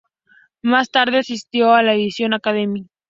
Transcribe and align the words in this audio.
Más 0.63 0.89
tarde 0.89 1.19
asistió 1.19 1.75
a 1.75 1.83
la 1.83 1.93
Edison 1.93 2.33
Academy. 2.33 2.89